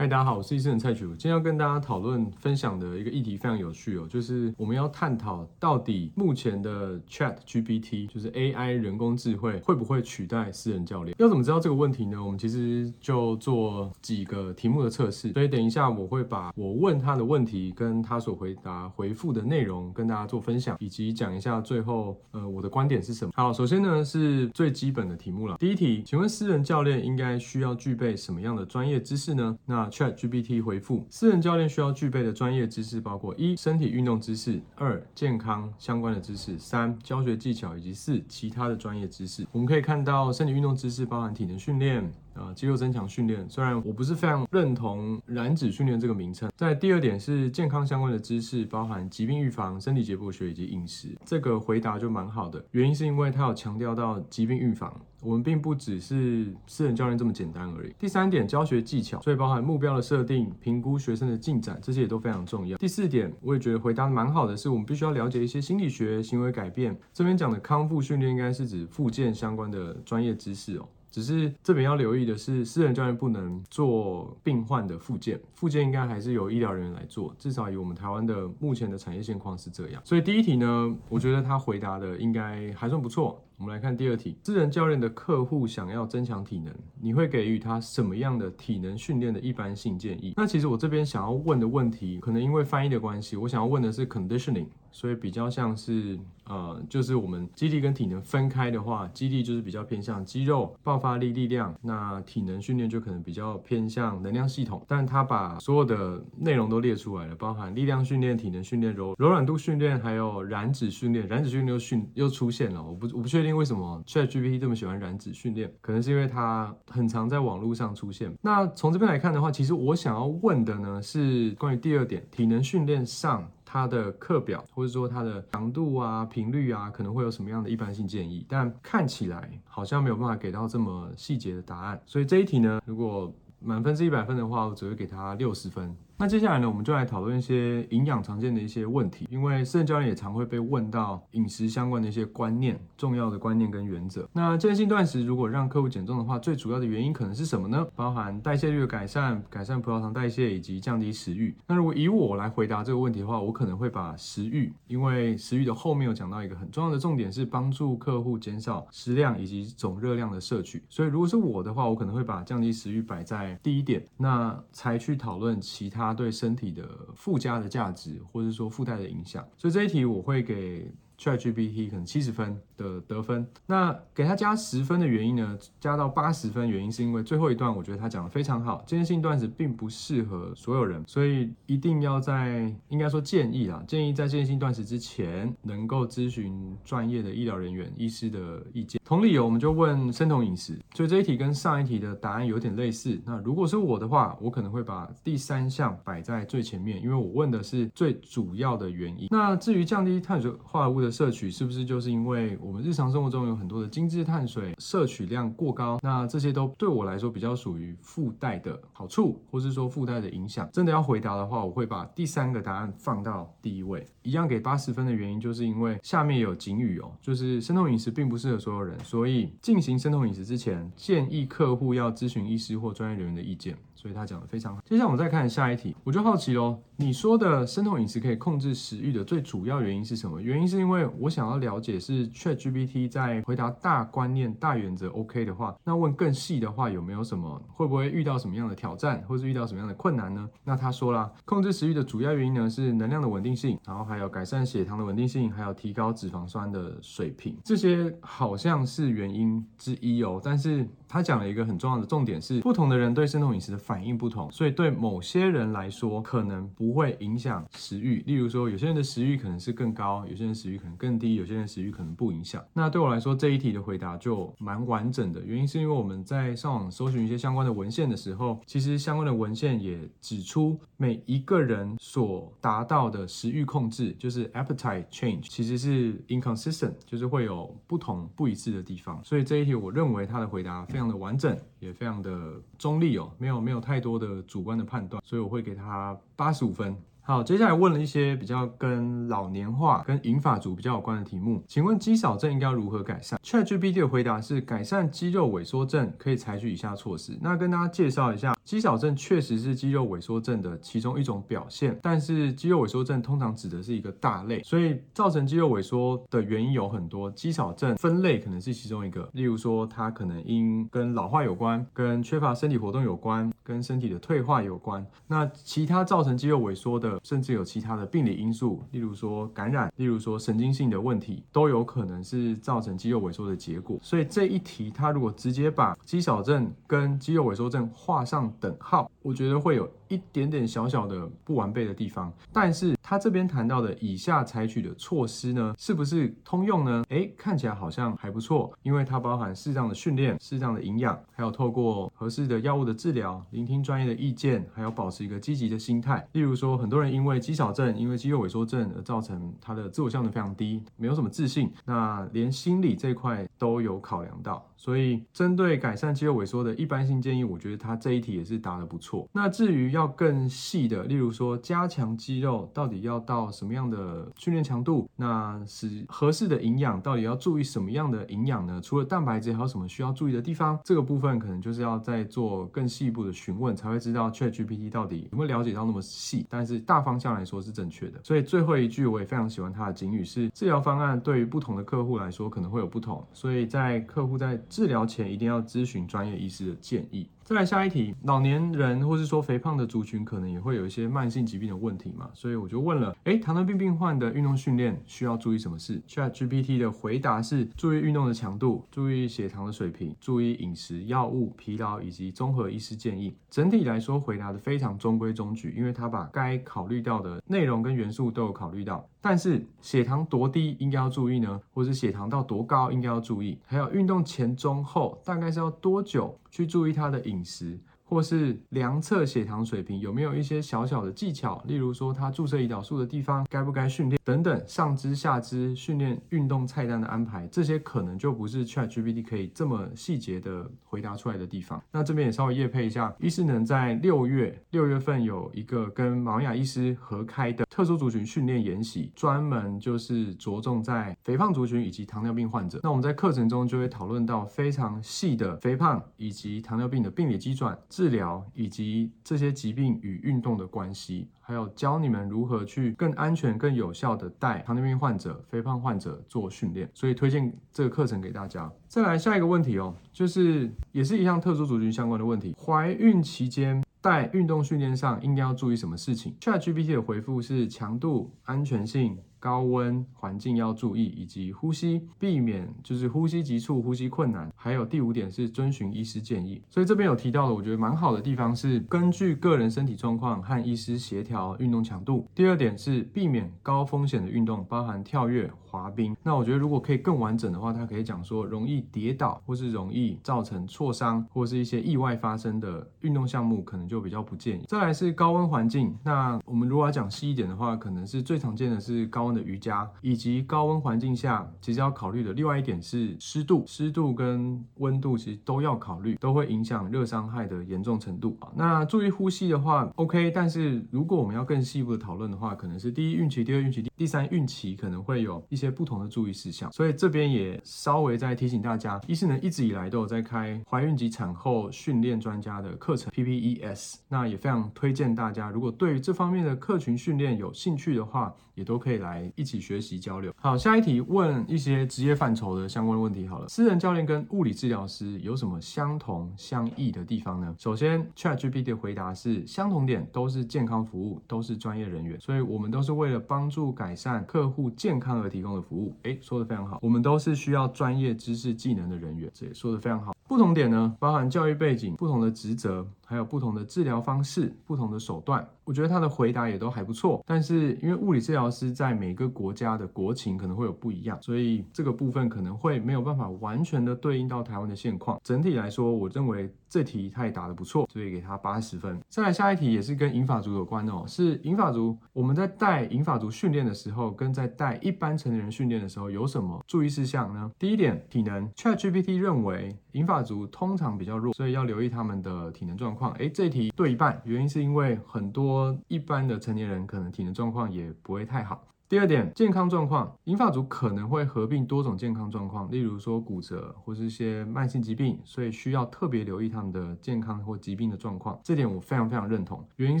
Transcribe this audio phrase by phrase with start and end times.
[0.00, 1.10] 嗨，大家好，我是医生蔡奇儒。
[1.10, 11.16] 今天要跟大家讨论分享的一个议题非常有趣哦，就是我们要探讨到底目前的 Chat GPT，就是 AI 人工智慧，会不会取代私人教练？
[11.18, 12.24] 要怎么知道这个问题呢？
[12.24, 23.32] 我们其实就做几个题目的测试，所以等一下我会把我问他的问题跟他所回答回复的内容跟大家做分享，以及讲一下最后呃我的观点是什么。
[23.34, 25.56] 好，首先呢是最基本的题目了。
[25.58, 29.58] 第一题，请问私人教练应该需要具备什么样的专业知识呢？
[29.66, 39.46] 那 ChatGPT 回复：私人教练需要具备的专业知识包括一、身体运动知识；二、健康相关的知识；三、教学技巧；以及四、其他的专业知识。
[39.52, 42.10] 我们可以看到，身体运动知识包含体能训练。
[42.34, 46.48] 啊，肌肉增强训练，虽然我不是非常认同燃脂训练这个名称。
[46.56, 51.08] 在第二点是健康相关的知识，包含疾病预防、身体解剖学以及饮食。
[51.24, 57.94] 这个回答就蛮好的，原因是因为它有强调到疾病预防，我们并不只是私人教练这么简单而已。
[57.98, 62.78] 第三点教学技巧，所以包含目标的设定、评估学生的进展，这些也都非常重要。
[62.78, 66.98] 第四点，我也觉得回答蛮好的，是我们必须要了解一些心理学、行为改变。
[67.12, 70.88] 这边讲的康复训练应该是指复健相关的专业知识哦。
[71.10, 77.34] 只是这边要留意的是，私人教练不能做病患的复健，复健应该还是由医疗人员来做。
[77.38, 80.02] 至少以我们台湾的目前的产业现况是这样。
[80.04, 83.42] 所以第一题呢，我觉得他回答的应该还算不错。
[83.58, 90.32] 我们来看第二题，私人教练的客户想要增强体能，你会给予他什么样的体能训练的一般性建议？
[90.36, 104.80] 那其实我这边想要问的问题，可能因为翻译的关系，我想要问的是 conditioning，所以比较像是呃，就是我们肌力跟体能分开的话，肌力就是比较偏向肌肉爆发力力量，那体能训练就可能比较偏向能量系统。
[104.86, 111.26] 但他把所有的内容都列出来了，包含力量训练、体能训练、柔柔软度训练，还有燃脂训练。
[111.26, 113.47] 燃脂训练又训又出现了，我不我不确定。
[113.56, 115.72] 为什么 ChatGPT 这么喜欢燃脂训练？
[115.80, 118.32] 可能是因为它很常在网络上出现。
[118.40, 128.44] 那从这边来看的话，其实我想要问的呢是关于第二点，体能训练上它的课表或者说它的强度啊、频率啊，可能会有什么样的一般性建议？
[128.48, 132.00] 但看起来好像没有办法给到这么细节的答案。
[132.06, 135.94] 所以这一题呢，如果满分是一百分的话，我只会给他六十分。
[136.20, 144.28] 那接下来呢，我们就来讨论一些营养常见的一些问题，因为私人教练也常会被问到饮食相关的一些观念、重要的观念跟原则。
[144.32, 147.86] 那间歇性断食如果让客户减重的话，最主要的原因可能是什么呢？
[147.94, 151.54] 包含代谢率的改善、改善葡萄糖代谢以及降低食欲。
[151.68, 160.82] 那如果以我来回答这个问题的话，我可能会把食欲，因为食欲的后面有讲到一个很重要的重点是帮助客户减少食量以及总热量的摄取。
[160.88, 166.07] 所以如果是我的话，我可能会把降低食欲摆在第一点，那才去讨论其他。
[166.08, 170.90] 它对身体的附加的价值，或者说附带的影响，所以这一题我会给。
[171.20, 175.58] ChatGPT 可能七十分的得分，那给他加十分的原因呢？
[175.78, 178.82] 加到八十分原因是因为最后一段我觉得他讲的非常好。
[178.86, 189.00] 间歇性断食并不适合所有人，所以一定要在应该说建议啊，建议在间歇性断食之前能够咨询专业的医疗人员、医师的意见。
[189.04, 193.20] 同理由，我们就问生酮饮食，所以这一题跟上一题的答案有点类似。
[193.24, 199.28] 那如果是我的话，我可能会把第三项摆在最前面，因为我问的是最主要的原因。
[199.30, 205.98] 那至于降低碳水化合物的摄取是不是就是因为我们日常生活中有很多的精致碳水摄取量过高？
[206.02, 210.68] 那这些都对我来说比较属于附带的好处，或是说附带的影响。
[210.70, 223.74] 真的要回答的话，我会把第三个答案放到第一位，一样给八十分的原因，就是因为下面有警语哦，就是生酮饮食并不适合所有人，所以进行生酮饮食之前，建议客户要咨询医师或专业人员的意见。
[223.94, 224.80] 所以他讲的非常好。
[224.86, 230.40] 接下来我们再看下一题，我就好奇喽，你说的生酮饮食可以控制食欲的最主要原因是什么？
[230.40, 237.62] 原因是因为我想要了解是确 GPT 在回答大观念、大原则 OK 的话，那问更细的话有没有什么？
[237.68, 240.48] 会不会遇到什么样的挑战，或是遇到什么样的困难呢？
[240.64, 250.40] 那他说啦，控制食欲的主要原因呢是能量的稳定性，然后还有改善血糖的稳定性，还有提高脂肪酸的水平，这些好像是原因之一哦。
[250.42, 258.22] 但是他讲了一个很重要的重点是，不同的人对生酮饮食的反应不同，所以对某些人来说可能不会影响食欲。
[258.26, 262.47] 例如说，有些人的食欲可能是更高，有些人食欲可能更低，有些人食欲可能不影响。
[262.72, 265.40] 那对我来说，这一题的回答就蛮完整的。
[265.44, 279.20] 原因是因为我们在上网搜寻一些相关的文献的时候，其实相关的文献也指出，每一个人所达到的食欲控制，就是 appetite change，其实是 inconsistent，就是会有不同不一致的地方。
[279.24, 286.96] 所以这一题，我认为他的回答非常的完整，也非常的中立哦，没有没有太多的主观的判断，所以我会给他八十五分。
[287.28, 297.38] 好，接下来问了一些比较跟老年化、跟银发族比较有关的题目，请问肌少症应该如何改善？ChatGPT 的回答是：改善肌肉萎缩症可以采取以下措施。
[297.42, 309.28] 那跟大家介绍一下，肌少症确实是肌肉萎缩症的其中一种表现，但是肌肉萎缩症通常指的是一个大类，所以造成肌肉萎缩的原因有很多，肌少症分类可能是其中一个。
[309.34, 315.06] 例如说，它可能因跟老化有关，跟缺乏身体活动有关，跟身体的退化有关。
[315.26, 323.98] 那其他造成肌肉萎缩的，甚至有其他的病理因素，例如说感染，例如说神经性的问题，都有可能是造成肌肉萎缩的结果。
[324.02, 332.32] 所以这一题，它如果直接把肌少症跟肌肉萎缩症画上等号，我觉得会有一点点小小的不完备的地方。
[332.52, 337.04] 但是他这边谈到的以下采取的措施呢，是不是通用呢？
[337.08, 346.26] 诶，看起来好像还不错，因为它包含适当的训练、适当的营养，还有透过合适的药物的治疗，聆听专业的意见，还有保持一个积极的心态。
[346.32, 354.64] 例如说，很多人因为肌少症、因为肌肉萎缩症而造成他的自我效能非常低，没有什么自信，那连心理这块都有考量到。
[354.78, 359.28] 所以，针对改善肌肉萎缩的一般性建议，我觉得他这一题也是答得不错。
[359.32, 368.80] 那至于要更细的，例如说加强肌肉到底要到什么样的训练强度，那是合适的营养到底要注意什么样的营养呢？
[368.80, 370.78] 除了蛋白质，还有什么需要注意的地方？
[370.84, 376.46] 这个部分可能就是要再做更细一步的询问，才会知道 ChatGPT 到底有没有了解到那么细。
[376.48, 378.20] 但是大方向来说是正确的。
[378.22, 387.28] 所以最后一句我也非常喜欢他的警语是：治疗方案对于不同的客户来说可能会有不同，所以在客户在治疗前一定要咨询专业医师的建议。
[387.48, 403.34] 再来下一题，老年人或是说肥胖的族群可能也会有一些慢性疾病的问题嘛，所以我就问了，诶，糖尿病病患的运动训练需要注意什么事？ChatGPT 的回答是：注意运动的强度，注意血糖的水平，注意饮食、药物、疲劳以及综合医师建议。
[403.48, 409.08] 整体来说，回答的非常中规中矩，因为他把该考虑到的内容跟元素都有考虑到。
[409.20, 411.60] 但是血糖多低应该要注意呢？
[411.72, 413.58] 或是血糖到多高应该要注意？
[413.64, 417.78] 还有运动前、中、后大概是要多久去注意他的饮食？
[418.08, 431.82] 或是量测血糖水平有没有一些小小的技巧，例如说他注射胰岛素的地方该不该训练等等，上肢下肢训练运动菜单的安排，这些可能就不是 ChatGPT 可以这么细节的回答出来的地方。
[431.92, 442.80] 那这边也稍微业配一下，医师能在六月六月份有一个跟马文雅医师合开的特殊族群训练研习，专门就是着重在肥胖族群以及糖尿病患者。
[442.82, 447.78] 那我们在课程中就会讨论到非常细的肥胖以及糖尿病的病理机转。
[447.98, 458.70] 治疗以及这些疾病与运动的关系，还有教你们如何去更安全、更有效的带糖尿病患者、肥胖患者做训练，所以推荐这个课程给大家。
[458.86, 469.18] 再来下一个问题哦，就是也是一项特殊族群相关的问题，怀孕期间带运动训练上应该要注意什么事情？ChatGPT 的回复是强度、安全性。
[469.38, 474.52] 高温环境要注意，以及呼吸，避免就是呼吸急促、呼吸困难。
[474.56, 476.60] 还有第五点是遵循医师建议。
[476.68, 482.26] 所以这边有提到的，我觉得蛮好的地方是根据个人身体状况和医师协调运动强度。
[482.34, 486.16] 第二点是避免高风险的运动，包含跳跃、滑冰。
[486.22, 494.64] 那我觉得如果可以更完整的话，它可以讲说容易跌倒或是容易造成挫伤或是一些意外发生的运动项目，可能就比较不建议。
[494.66, 495.96] 再来是高温环境。
[496.02, 499.27] 那我们如果要讲细一点的话，可能是最常见的是高。
[499.34, 508.50] 的瑜伽以及高温环境下，其实要考虑的另外一点是湿度，湿度跟温度其实都要考虑，都会影响热伤害的严重程度啊。
[508.54, 516.70] 那注意呼吸的话，OK，但是如果我们要更细部的讨论的话，可能是第一孕期、第二孕期、第三孕期可能会有一些不同的注意事项。
[516.72, 529.17] 所以这边也稍微再提醒大家，医适能一直以来都有在开怀孕及产后训练专家的课程 PPES，那也非常推荐大家，如果对于这方面的客群训练有兴趣的话，也都可以来。
[529.36, 530.32] 一起学习交流。
[530.36, 533.26] 好，下一题问一些职业范畴的相关的问题。
[533.26, 537.54] 好了，私人教练跟物理治疗师有什么相同相异的地方呢？
[537.58, 545.94] 首先，ChatGPT 的回答是相同点都是健康服务，都是专业人员，所以我们都是为了帮助改善客户健康而提供的服务。
[546.02, 550.14] 诶，说得非常好，我们都是需要专业知识技能的人员，这也说得非常好。
[550.28, 555.48] 不同点呢，包含教育背景、不同的职责，还有不同的治疗方式、不同的手段。
[555.64, 557.24] 我觉得他的回答也都还不错。
[557.26, 565.18] 但是因为物理治疗师在每个国家的国情可能会有不一样，所以这个部分可能会没有办法完全的对应到台湾的现况。
[565.24, 569.00] 整体来说，我认为这题他也答得不错，所以给他八十分。
[569.08, 571.96] 再来下一题也是跟银发族有关哦，是银发族。
[572.12, 577.50] 我们在带银发族训练的时候，跟在带一般成年人训练的时候有什么注意事项呢？
[577.58, 578.46] 第一点，体能。
[578.52, 582.98] ChatGPT 认为银发族通常比较弱，所以要留意他们的体能状况。
[582.98, 588.60] 况，哎，这一题对一半，原因是因为很多一般的成年人可能体能状况也不会太好。
[588.88, 598.40] 第二点，健康状况，银发族可能会合并多种健康状况，例如说骨折或是一些慢性疾病，所以需要特别留意他们的健康或疾病的状况。
[598.42, 600.00] 这点我非常非常认同，原因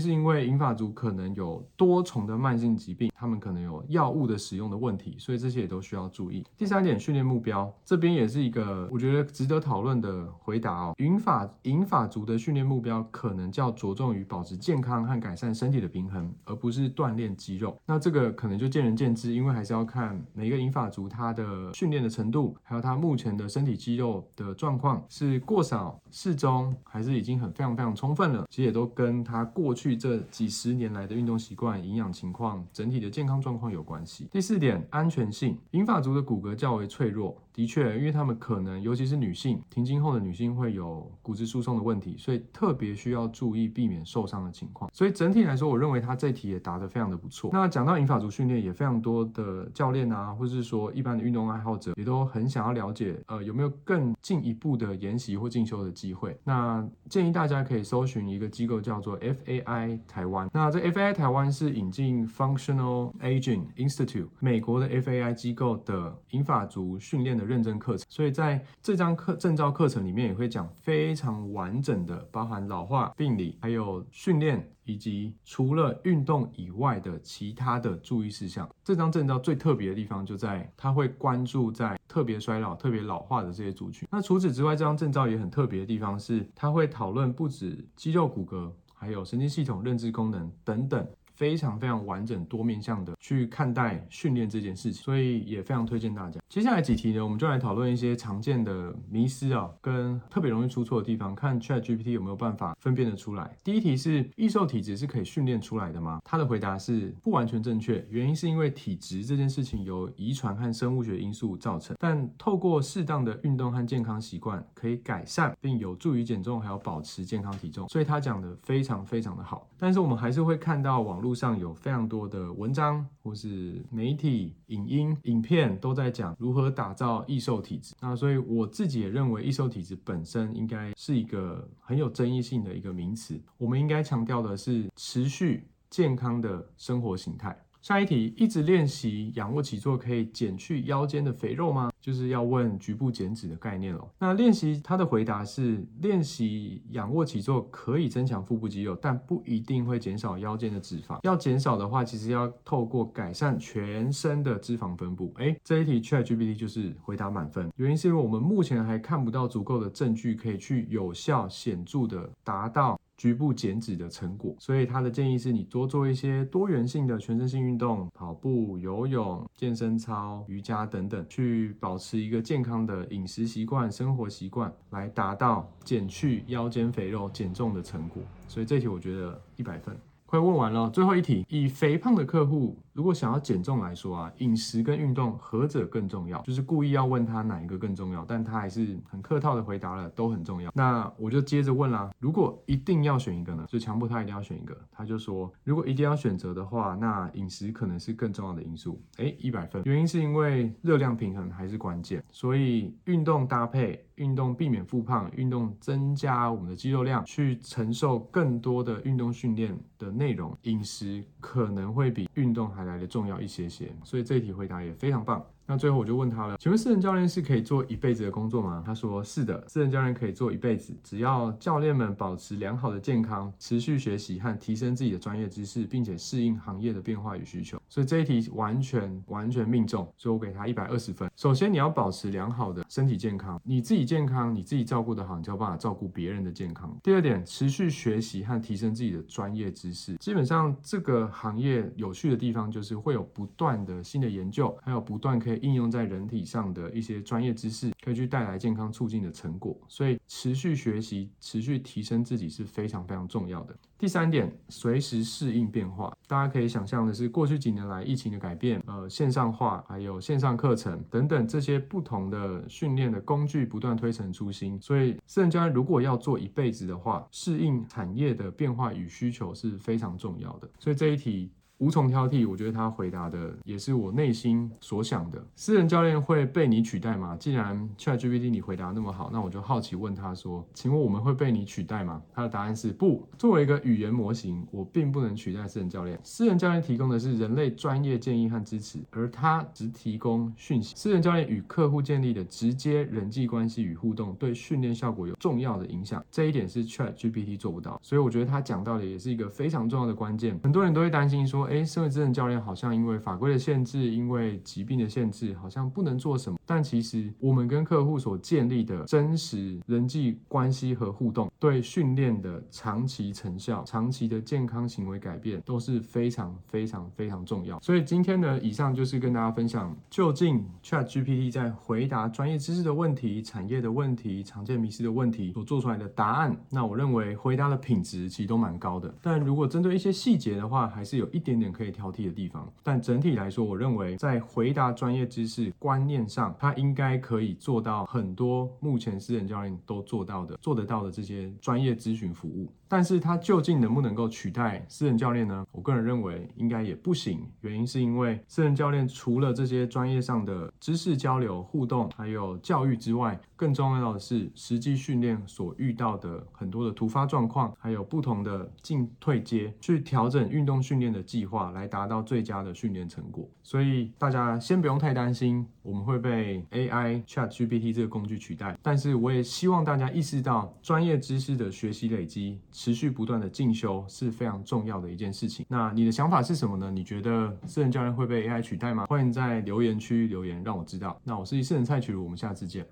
[0.00, 6.42] 是因为银发族可能有多重的慢性疾病，他们可能有药物的使用的问题，所以这些也都需要注意。
[6.56, 10.94] 第三点，训练目标，这边也是一个我觉得值得讨论的回答哦。
[10.96, 17.78] 银发银发族的训练目标可能较着重于保持健康和改善身体的平衡，而不是锻炼肌肉。
[17.84, 18.77] 那这个可能就。
[18.78, 28.46] 见仁见智，因为还是要看每一个银发族他的训练的程度，还有他目前的身体肌肉的状况是过少、适中，还是已经很非常非常充分了。
[28.48, 34.28] 其实也都跟他过去这几十年来的运动习惯、营养情况、整体的健康状况有关系。
[34.30, 37.36] 第四点，安全性，银发族的骨骼较为脆弱。
[37.58, 44.88] 的确，因为他们可能，尤其是女性，停经后的女性会有骨质疏松的问题，所以特别需要注意避免受伤的情况。
[44.94, 47.50] 所以整体来说，我认为他这题也答得非常的不错。
[47.52, 56.38] 那讲到银发族训练，也非常多的教练啊，或是说一般的运动爱好者，也都很想要了解，呃，有没有更进一步的研习或进修的机会。
[56.44, 60.48] 那建议大家可以搜寻一个机构叫做 FAI 台湾。
[60.52, 67.47] 那这 FAI 台湾是引进 Functional Aging Institute 美国的 FAI 机构的银发族训练的。
[67.48, 78.68] 认证课程，所以在这张课证照课程里面也会讲非常完整的，包含老化、病理，还有训练，以及除了运动以外的其他的注意事项。
[78.84, 84.06] 这张证照最特别的地方就在它会关注在特别衰老、特别老化的这些族群。
[84.12, 91.06] 那除此之外，这张证照也很特别的地方是，它会讨论不止肌肉骨骼，还有神经系统、认知功能等等。
[91.38, 96.40] 非常非常完整、多面向的去看待训练这件事情，所以也非常推荐大家。
[96.48, 103.56] 接下来几题呢，我们就来讨论一些常见的迷思啊，跟特别容易出错的地方，看 ChatGPT 有没有办法分辨得出来。
[103.62, 106.20] 第一题是易瘦体质是可以训练出来的吗？
[106.24, 117.88] 他的回答是不完全正确，原因是因为体质这件事情由遗传和生物学因素造成，但透过适当的运动和健康习惯可以改善并有助于减重，还有保持健康体重。
[117.88, 121.27] 所以他讲的非常非常的好，但是我们还是会看到网络。
[121.28, 127.94] 书上有非常多的文章，或是媒体、影音、影片都在讲如何打造易瘦体质。
[128.00, 133.38] 那所以我自己也认为，易瘦体质本身应该是一个很有争议性的一个名词。
[133.58, 137.54] 我们应该强调的是持续健康的生活形态。
[137.80, 141.90] 下一题，一直练习仰卧起坐可以减去腰间的肥肉吗？
[142.00, 144.08] 就是要问局部减脂的概念了。
[144.18, 151.18] 那练习他的回答是，练习仰卧起坐可以增强腹部肌肉，但不一定会减少腰间的脂肪。
[151.22, 155.32] 要减少的话，其实要透过改善全身的脂肪分布。
[155.36, 162.98] 诶，这一题 ChatGPT 就是回答满分，原因是因为我们目前还看不到足够的证据可以去有效显著的达到。
[163.18, 178.22] 局部减脂的成果，所以他的建议是你多做一些多元性的全身性运动，跑步、游泳、健身操、瑜伽等等，去保持一个健康的饮食习惯、生活习惯，来达到减去腰间肥肉、减重的成果。
[178.46, 179.94] 所以这题我觉得一百分。
[180.24, 186.42] 快问完了，最后一题，以肥胖的客户如果想要减重来说啊，饮食跟运动何者更重要？
[186.42, 190.72] 就是故意要问他哪一个更重要，但他还是很客套的回答了，都很重要。
[190.74, 193.64] 那我就接着问啦，如果一定要选一个呢？
[193.68, 199.00] 就强迫他一定要选一个，他就说，如果一定要选择的话，那饮食可能是更重要的因素。
[199.18, 204.04] 诶，一百分，原因是因为热量平衡还是关键，所以运动搭配。
[204.18, 210.58] 运动避免复胖，运动增加我们的肌肉量，去承受更多的运动训练的内容。
[210.62, 215.44] 饮食可能会比运动还来的重要一些些，所以这一题回答也非常棒。
[215.70, 218.82] 那最后我就问他了，请问私人教练是可以做一辈子的工作吗？
[218.86, 227.78] 他说是的，私人教练可以做一辈子，只要教练们保持良好的健康，持续学习和提升自己的专业知识，并且适应行业的变化与需求。
[227.86, 231.30] 所以这一题完全完全命中，所以我给他一百二十分。
[231.36, 236.98] 首先你要保持良好的身体健康，你自己健康，你自己照顾得好，你就有办法照顾别人的健康。
[237.02, 240.16] 第二点，持续学习和提升自己的专业知识。
[240.16, 245.57] 基本上这个行业有趣的地方就是会有不断的新的研究，还有不断可以。
[245.58, 253.76] 应用在人体上的一些专业知识，可以去带来健康促进的成果，所以持续学习、持续提升自己是非常非常重要的。
[253.98, 256.16] 第三点，随时适应变化。
[256.28, 270.70] 大家可以想象的是，过去几年来疫情的改变，呃，线上化，还有线上课程等等这些不同的训练的工具不断推陈出新，所以私人教练如果要做一辈子的话，适应产业的变化与需求是非常重要的。
[270.78, 271.50] 所以这一题。
[271.78, 272.48] 无从挑剔。
[272.48, 275.44] 我觉得他回答的也是我内心所想的。
[275.56, 277.36] 私人教练会被你取代吗？
[277.38, 283.26] 既然 ChatGPT 你回答那么好，那我就好奇问他说：“请问我们会被你取代吗？”他的答案是不。
[283.36, 286.18] 作为一个语言模型，我并不能取代私人教练。
[286.22, 290.94] 私人教练提供的是人类专业建议和支持，而他只提供讯息。
[290.96, 296.24] 私人教练与客户建立的直接人际关系与互动，对训练效果有重要的影响。
[296.30, 300.58] 这一点是 ChatGPT 做不到，所以我觉得他讲到的也是一个非常重要的关键。
[300.62, 317.80] 很多人都会担心说：“哎，身为私人教练，好像因为法规的限制，因为疾病的限制，好像不能做什么。”但其实我们跟客户所建立的真实人际关系和互动，对训练的长期成效、长期的健康行为改变都是非常非常非常重要。
[317.80, 326.54] 所以今天呢，以上就是跟大家分享，究竟 ChatGPT 在回答专业知识的问题、产业的问题、常见迷思的问题所做出来的答案。
[326.70, 329.14] 那我认为回答的品质其实都蛮高的。
[329.22, 332.70] 但如果针对一些细节的话，还是有一点点可以挑剔的地方。
[332.82, 342.70] 但整体来说，我认为在回答专业知识观念上，他应该可以做到很多目前私人教练都做到的、做得到的这些专业咨询服务。
[342.88, 345.66] 但是它究竟能不能够取代私人教练呢？
[345.70, 347.46] 我个人认为应该也不行。
[347.60, 363.48] 原因是因为私人教练除了这些专业上的知识交流、互动，还有教育之外，更重要的是实际训练所遇到的很多的突发状况，还有不同的进退阶，去调整运动训练的计划，来达到最佳的训练成果。
[363.62, 368.78] 所以大家先不用太担心我们会被 AI ChatGPT 这个工具取代。
[368.82, 372.58] 但是我也希望大家意识到，专业知识的学习累积。
[372.78, 375.66] 持续不断的进修是非常重要的一件事情。
[375.68, 376.88] 那你的想法是什么呢？
[376.92, 379.04] 你觉得私人教练会被 AI 取代吗？
[379.06, 381.20] 欢迎在留言区留言让我知道。
[381.24, 382.86] 那我是私人蔡启儒，我们下次见。